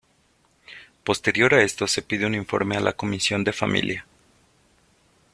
[1.03, 4.07] Posterior a esto se pide un informe a la Comisión de familia.